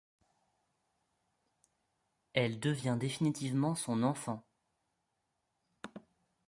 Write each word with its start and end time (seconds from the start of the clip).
Elle 2.33 2.59
devient 2.59 2.97
définitivement 2.99 3.75
son 3.75 4.01
enfant. 4.01 4.43